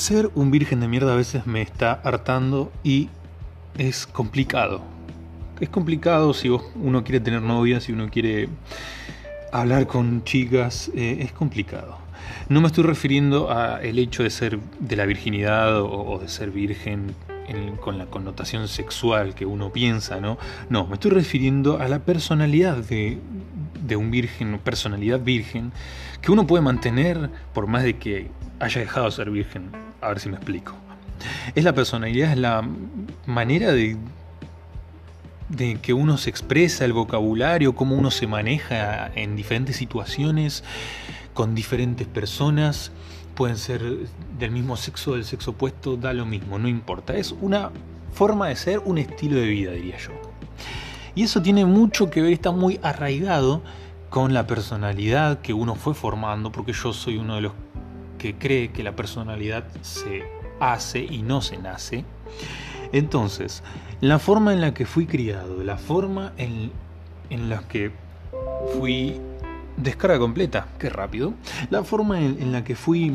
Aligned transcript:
Ser 0.00 0.30
un 0.34 0.50
virgen 0.50 0.80
de 0.80 0.88
mierda 0.88 1.12
a 1.12 1.16
veces 1.16 1.46
me 1.46 1.60
está 1.60 1.92
hartando 1.92 2.72
y 2.82 3.10
es 3.76 4.06
complicado. 4.06 4.80
Es 5.60 5.68
complicado 5.68 6.32
si 6.32 6.48
uno 6.48 7.04
quiere 7.04 7.20
tener 7.20 7.42
novia, 7.42 7.82
si 7.82 7.92
uno 7.92 8.08
quiere 8.08 8.48
hablar 9.52 9.86
con 9.86 10.24
chicas, 10.24 10.90
eh, 10.94 11.18
es 11.20 11.32
complicado. 11.32 11.98
No 12.48 12.62
me 12.62 12.68
estoy 12.68 12.84
refiriendo 12.84 13.52
a 13.52 13.82
el 13.82 13.98
hecho 13.98 14.22
de 14.22 14.30
ser 14.30 14.58
de 14.78 14.96
la 14.96 15.04
virginidad 15.04 15.82
o, 15.82 16.18
de 16.18 16.28
ser 16.28 16.50
virgen 16.50 17.14
con 17.82 17.98
la 17.98 18.06
connotación 18.06 18.68
sexual 18.68 19.34
que 19.34 19.44
uno 19.44 19.70
piensa, 19.70 20.18
¿no? 20.18 20.38
No, 20.70 20.86
me 20.86 20.94
estoy 20.94 21.10
refiriendo 21.10 21.78
a 21.78 21.88
la 21.88 21.98
personalidad 21.98 22.78
de, 22.78 23.18
de 23.90 23.96
un 23.96 24.10
virgen, 24.10 24.58
personalidad 24.58 25.20
virgen, 25.20 25.72
que 26.22 26.32
uno 26.32 26.46
puede 26.46 26.62
mantener 26.62 27.30
por 27.52 27.66
más 27.66 27.82
de 27.82 27.98
que 27.98 28.30
haya 28.58 28.80
dejado 28.80 29.06
de 29.06 29.12
ser 29.12 29.30
virgen. 29.30 29.70
A 30.00 30.08
ver 30.08 30.20
si 30.20 30.28
me 30.28 30.36
explico. 30.36 30.74
Es 31.54 31.64
la 31.64 31.74
personalidad, 31.74 32.32
es 32.32 32.38
la 32.38 32.66
manera 33.26 33.72
de, 33.72 33.96
de 35.48 35.78
que 35.80 35.92
uno 35.92 36.16
se 36.16 36.30
expresa, 36.30 36.84
el 36.84 36.92
vocabulario, 36.92 37.74
cómo 37.74 37.96
uno 37.96 38.10
se 38.10 38.26
maneja 38.26 39.10
en 39.14 39.36
diferentes 39.36 39.76
situaciones, 39.76 40.64
con 41.34 41.54
diferentes 41.54 42.06
personas. 42.06 42.92
Pueden 43.34 43.56
ser 43.56 43.82
del 44.38 44.50
mismo 44.50 44.76
sexo, 44.76 45.14
del 45.14 45.24
sexo 45.24 45.52
opuesto, 45.52 45.96
da 45.96 46.12
lo 46.12 46.26
mismo, 46.26 46.58
no 46.58 46.68
importa. 46.68 47.16
Es 47.16 47.32
una 47.32 47.70
forma 48.12 48.48
de 48.48 48.56
ser, 48.56 48.80
un 48.80 48.98
estilo 48.98 49.38
de 49.38 49.46
vida, 49.46 49.72
diría 49.72 49.98
yo. 49.98 50.12
Y 51.14 51.24
eso 51.24 51.42
tiene 51.42 51.64
mucho 51.64 52.10
que 52.10 52.22
ver, 52.22 52.32
está 52.32 52.50
muy 52.50 52.78
arraigado 52.82 53.62
con 54.08 54.34
la 54.34 54.46
personalidad 54.46 55.40
que 55.40 55.52
uno 55.52 55.74
fue 55.74 55.94
formando, 55.94 56.50
porque 56.52 56.72
yo 56.72 56.92
soy 56.92 57.16
uno 57.16 57.36
de 57.36 57.42
los 57.42 57.52
que 58.18 58.36
cree 58.36 58.70
que 58.70 58.82
la 58.82 58.92
personalidad 58.92 59.64
se 59.82 60.24
hace 60.60 61.00
y 61.00 61.22
no 61.22 61.42
se 61.42 61.58
nace. 61.58 62.04
Entonces, 62.92 63.62
la 64.00 64.18
forma 64.18 64.52
en 64.52 64.60
la 64.60 64.74
que 64.74 64.84
fui 64.84 65.06
criado, 65.06 65.62
la 65.62 65.76
forma 65.76 66.32
en, 66.36 66.72
en 67.30 67.48
la 67.48 67.60
que 67.60 67.92
fui 68.76 69.20
descarga 69.76 70.18
completa, 70.18 70.66
qué 70.78 70.90
rápido, 70.90 71.34
la 71.70 71.82
forma 71.84 72.20
en, 72.20 72.52
la 72.52 72.64
que 72.64 72.74
fui, 72.74 73.12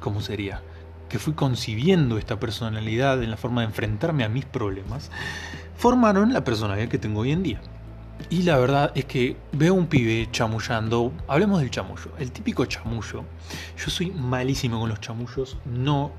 ¿cómo 0.00 0.20
sería? 0.20 0.62
Que 1.08 1.18
fui 1.18 1.32
concibiendo 1.32 2.18
esta 2.18 2.38
personalidad 2.38 3.22
en 3.22 3.30
la 3.30 3.36
forma 3.36 3.62
de 3.62 3.68
enfrentarme 3.68 4.24
a 4.24 4.28
mis 4.28 4.44
problemas, 4.44 5.10
formaron 5.76 6.32
la 6.32 6.44
personalidad 6.44 6.88
que 6.88 6.98
tengo 6.98 7.20
hoy 7.20 7.32
en 7.32 7.42
día. 7.42 7.60
Y 8.30 8.42
la 8.42 8.58
verdad 8.58 8.92
es 8.94 9.06
que 9.06 9.36
veo 9.52 9.74
un 9.74 9.86
pibe 9.86 10.28
chamullando. 10.30 11.12
Hablemos 11.28 11.60
del 11.60 11.70
chamullo. 11.70 12.12
El 12.18 12.30
típico 12.30 12.66
chamullo. 12.66 13.24
Yo 13.76 13.90
soy 13.90 14.10
malísimo 14.10 14.80
con 14.80 14.90
los 14.90 15.00
chamullos. 15.00 15.56
No, 15.64 16.12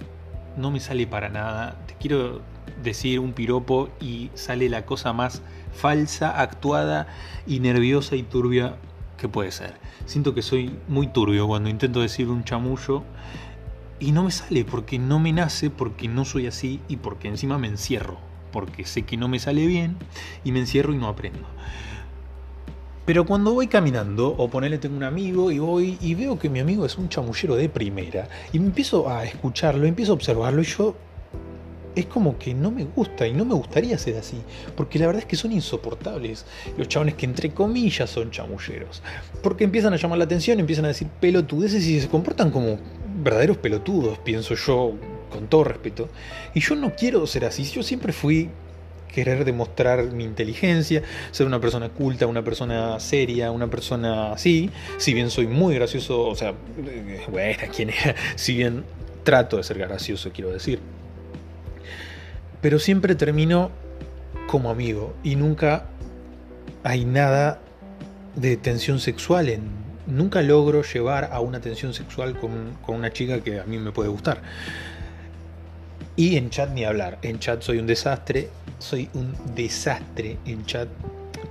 no 0.57 0.71
me 0.71 0.79
sale 0.79 1.05
para 1.05 1.29
nada. 1.29 1.75
Te 1.85 1.93
quiero 1.95 2.41
decir 2.81 3.19
un 3.19 3.33
piropo 3.33 3.89
y 3.99 4.31
sale 4.33 4.69
la 4.69 4.85
cosa 4.85 5.13
más 5.13 5.41
falsa, 5.73 6.41
actuada 6.41 7.07
y 7.45 7.59
nerviosa 7.59 8.15
y 8.15 8.23
turbia 8.23 8.75
que 9.17 9.27
puede 9.27 9.51
ser. 9.51 9.75
Siento 10.05 10.33
que 10.33 10.41
soy 10.41 10.75
muy 10.87 11.07
turbio 11.07 11.47
cuando 11.47 11.69
intento 11.69 12.01
decir 12.01 12.29
un 12.29 12.43
chamullo 12.43 13.03
y 13.99 14.11
no 14.11 14.23
me 14.23 14.31
sale 14.31 14.65
porque 14.65 14.99
no 14.99 15.19
me 15.19 15.33
nace, 15.33 15.69
porque 15.69 16.07
no 16.07 16.25
soy 16.25 16.47
así 16.47 16.79
y 16.87 16.97
porque 16.97 17.27
encima 17.27 17.57
me 17.57 17.67
encierro. 17.67 18.17
Porque 18.51 18.85
sé 18.85 19.03
que 19.03 19.17
no 19.17 19.27
me 19.27 19.39
sale 19.39 19.67
bien 19.67 19.97
y 20.43 20.51
me 20.51 20.59
encierro 20.59 20.93
y 20.93 20.97
no 20.97 21.07
aprendo. 21.07 21.45
Pero 23.05 23.25
cuando 23.25 23.53
voy 23.53 23.67
caminando, 23.67 24.35
o 24.37 24.49
ponerle 24.49 24.77
tengo 24.77 24.95
un 24.95 25.03
amigo 25.03 25.51
y 25.51 25.57
voy 25.57 25.97
y 25.99 26.13
veo 26.13 26.37
que 26.37 26.47
mi 26.47 26.59
amigo 26.59 26.85
es 26.85 26.97
un 26.97 27.09
chamullero 27.09 27.55
de 27.55 27.67
primera, 27.67 28.29
y 28.53 28.59
me 28.59 28.67
empiezo 28.67 29.09
a 29.09 29.25
escucharlo, 29.25 29.87
empiezo 29.87 30.11
a 30.11 30.15
observarlo, 30.15 30.61
y 30.61 30.65
yo 30.65 30.95
es 31.95 32.05
como 32.05 32.37
que 32.37 32.53
no 32.53 32.69
me 32.69 32.85
gusta 32.85 33.27
y 33.27 33.33
no 33.33 33.45
me 33.45 33.55
gustaría 33.55 33.97
ser 33.97 34.17
así, 34.17 34.37
porque 34.75 34.99
la 34.99 35.07
verdad 35.07 35.23
es 35.23 35.27
que 35.27 35.35
son 35.35 35.51
insoportables 35.51 36.45
los 36.77 36.87
chabones 36.87 37.15
que 37.15 37.25
entre 37.25 37.51
comillas 37.51 38.11
son 38.11 38.29
chamulleros, 38.29 39.01
porque 39.41 39.63
empiezan 39.63 39.93
a 39.93 39.97
llamar 39.97 40.19
la 40.19 40.25
atención, 40.25 40.59
empiezan 40.59 40.85
a 40.85 40.89
decir 40.89 41.07
pelotudeces 41.19 41.83
y 41.87 41.99
se 41.99 42.09
comportan 42.09 42.51
como 42.51 42.77
verdaderos 43.21 43.57
pelotudos, 43.57 44.17
pienso 44.19 44.55
yo, 44.55 44.93
con 45.29 45.47
todo 45.47 45.63
respeto, 45.63 46.09
y 46.53 46.59
yo 46.59 46.75
no 46.75 46.95
quiero 46.95 47.25
ser 47.27 47.45
así, 47.45 47.63
yo 47.63 47.83
siempre 47.83 48.13
fui 48.13 48.49
querer 49.09 49.43
demostrar 49.43 50.11
mi 50.11 50.23
inteligencia, 50.23 51.01
ser 51.31 51.47
una 51.47 51.59
persona 51.59 51.89
culta, 51.89 52.27
una 52.27 52.43
persona 52.43 52.99
seria, 52.99 53.51
una 53.51 53.67
persona 53.67 54.33
así, 54.33 54.69
si 54.97 55.13
bien 55.13 55.29
soy 55.29 55.47
muy 55.47 55.75
gracioso, 55.75 56.21
o 56.21 56.35
sea, 56.35 56.53
eh, 56.85 57.21
bueno, 57.29 57.59
¿quién 57.75 57.89
era? 57.89 58.15
Si 58.35 58.55
bien 58.55 58.83
trato 59.23 59.57
de 59.57 59.63
ser 59.63 59.79
gracioso, 59.79 60.31
quiero 60.33 60.51
decir. 60.51 60.79
Pero 62.61 62.79
siempre 62.79 63.15
termino 63.15 63.71
como 64.47 64.69
amigo 64.69 65.13
y 65.23 65.35
nunca 65.35 65.85
hay 66.83 67.05
nada 67.05 67.59
de 68.35 68.57
tensión 68.57 68.99
sexual 68.99 69.49
en... 69.49 69.88
Nunca 70.09 70.41
logro 70.41 70.83
llevar 70.83 71.29
a 71.31 71.39
una 71.39 71.61
tensión 71.61 71.93
sexual 71.93 72.37
con, 72.37 72.77
con 72.85 72.95
una 72.95 73.11
chica 73.11 73.39
que 73.41 73.59
a 73.59 73.63
mí 73.65 73.77
me 73.77 73.91
puede 73.91 74.09
gustar. 74.09 74.41
Y 76.15 76.35
en 76.35 76.49
chat 76.49 76.71
ni 76.71 76.83
hablar. 76.83 77.19
En 77.21 77.39
chat 77.39 77.61
soy 77.61 77.77
un 77.77 77.87
desastre 77.87 78.49
soy 78.79 79.09
un 79.13 79.35
desastre 79.55 80.37
en 80.45 80.65
chat 80.65 80.87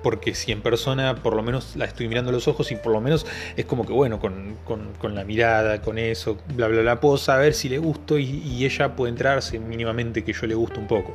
porque 0.02 0.34
si 0.34 0.52
en 0.52 0.62
persona 0.62 1.16
por 1.16 1.34
lo 1.34 1.42
menos 1.42 1.76
la 1.76 1.84
estoy 1.84 2.08
mirando 2.08 2.30
a 2.30 2.32
los 2.32 2.46
ojos 2.48 2.70
y 2.72 2.76
por 2.76 2.92
lo 2.92 3.00
menos 3.00 3.26
es 3.56 3.64
como 3.64 3.84
que 3.84 3.92
bueno, 3.92 4.20
con, 4.20 5.14
la 5.14 5.24
mirada, 5.24 5.82
con 5.82 5.98
eso, 5.98 6.38
bla, 6.54 6.68
bla, 6.68 6.82
bla, 6.82 7.00
puedo 7.00 7.16
saber 7.16 7.52
si 7.52 7.68
le 7.68 7.78
gusto 7.78 8.18
y, 8.18 8.64
ella 8.64 8.94
puede 8.94 9.10
entrarse 9.10 9.58
mínimamente 9.58 10.24
que 10.24 10.32
yo 10.32 10.46
le 10.46 10.54
gusto 10.54 10.78
un 10.78 10.86
poco. 10.86 11.14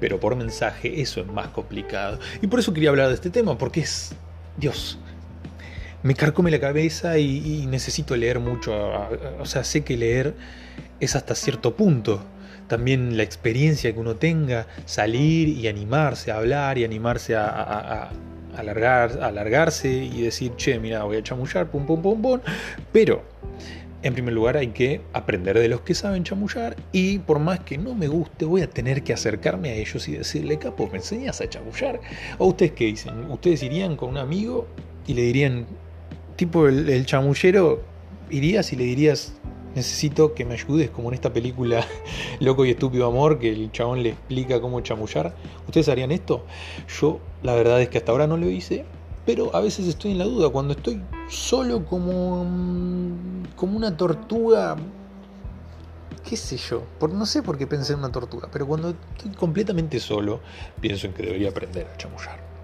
Pero 0.00 0.18
por 0.18 0.34
mensaje 0.34 1.00
eso 1.00 1.20
es 1.20 1.26
más 1.26 1.48
complicado. 1.48 2.18
Y 2.40 2.46
por 2.46 2.58
eso 2.58 2.72
quería 2.72 2.90
hablar 2.90 3.08
de 3.08 3.14
este 3.14 3.30
tema, 3.30 3.56
porque 3.56 3.80
es, 3.80 4.12
Dios, 4.56 4.98
me 6.06 6.14
carcome 6.14 6.52
la 6.52 6.60
cabeza 6.60 7.18
y, 7.18 7.66
necesito 7.66 8.16
leer 8.16 8.38
mucho. 8.38 8.72
O 9.40 9.44
sea, 9.44 9.64
sé 9.64 9.82
que 9.82 9.96
leer 9.96 10.34
es 11.00 11.16
hasta 11.16 11.34
cierto 11.34 11.74
punto 11.74 12.22
también 12.68 13.16
la 13.16 13.22
experiencia 13.24 13.92
que 13.92 13.98
uno 13.98 14.16
tenga, 14.16 14.66
salir 14.86 15.48
y 15.48 15.68
animarse 15.68 16.30
a 16.30 16.38
hablar 16.38 16.78
y 16.78 16.84
animarse 16.84 17.34
a, 17.36 18.10
alargar, 18.56 19.18
alargarse 19.22 19.88
y 19.88 20.22
decir, 20.22 20.52
che, 20.56 20.78
mira, 20.78 21.02
voy 21.02 21.16
a 21.16 21.22
chamullar, 21.22 21.68
pum, 21.70 21.86
pum, 21.86 22.00
pum, 22.00 22.22
pum. 22.22 22.40
Pero, 22.92 23.22
en 24.02 24.14
primer 24.14 24.32
lugar, 24.32 24.56
hay 24.56 24.68
que 24.68 25.00
aprender 25.12 25.58
de 25.58 25.68
los 25.68 25.80
que 25.80 25.94
saben 25.94 26.22
chamullar 26.22 26.76
y 26.92 27.18
por 27.18 27.40
más 27.40 27.60
que 27.60 27.78
no 27.78 27.94
me 27.94 28.08
guste, 28.08 28.44
voy 28.44 28.62
a 28.62 28.70
tener 28.70 29.02
que 29.02 29.12
acercarme 29.12 29.70
a 29.70 29.74
ellos 29.74 30.06
y 30.08 30.12
decirle, 30.12 30.58
capo, 30.58 30.88
¿me 30.90 30.98
enseñas 30.98 31.40
a 31.40 31.48
chamullar? 31.48 32.00
¿O 32.38 32.46
ustedes 32.46 32.72
qué 32.72 32.86
dicen? 32.86 33.30
¿Ustedes 33.30 33.62
irían 33.62 33.96
con 33.96 34.10
un 34.10 34.18
amigo 34.18 34.66
y 35.06 35.14
le 35.14 35.22
dirían, 35.22 35.66
tipo 36.36 36.68
el, 36.68 37.06
chamullero, 37.06 37.82
irías 38.30 38.72
y 38.72 38.76
le 38.76 38.84
dirías, 38.84 39.32
necesito 39.74 40.34
que 40.34 40.44
me 40.44 40.54
ayudes, 40.54 40.90
como 40.90 41.08
en 41.08 41.14
esta 41.14 41.32
película 41.32 41.86
Loco 42.40 42.64
y 42.64 42.70
Estúpido 42.70 43.06
Amor, 43.06 43.38
que 43.38 43.50
el 43.50 43.72
chabón 43.72 44.02
le 44.02 44.10
explica 44.10 44.60
cómo 44.60 44.80
chamullar. 44.80 45.34
¿Ustedes 45.66 45.88
harían 45.88 46.12
esto? 46.12 46.44
Yo 47.00 47.20
la 47.42 47.54
verdad 47.54 47.80
es 47.80 47.88
que 47.88 47.98
hasta 47.98 48.12
ahora 48.12 48.26
no 48.26 48.36
lo 48.36 48.48
hice, 48.48 48.84
pero 49.24 49.54
a 49.54 49.60
veces 49.60 49.86
estoy 49.88 50.12
en 50.12 50.18
la 50.18 50.24
duda, 50.24 50.50
cuando 50.50 50.74
estoy 50.74 51.02
solo 51.28 51.84
como, 51.84 52.46
como 53.56 53.76
una 53.76 53.96
tortuga, 53.96 54.76
qué 56.28 56.36
sé 56.36 56.56
yo, 56.56 56.82
por, 56.98 57.12
no 57.12 57.26
sé 57.26 57.42
por 57.42 57.58
qué 57.58 57.66
pensé 57.66 57.94
en 57.94 58.00
una 58.00 58.12
tortuga, 58.12 58.48
pero 58.52 58.66
cuando 58.66 58.90
estoy 58.90 59.32
completamente 59.32 59.98
solo, 60.00 60.40
pienso 60.80 61.06
en 61.06 61.12
que 61.12 61.22
debería 61.24 61.48
aprender 61.48 61.86
a 61.92 61.96
chamullar. 61.96 62.55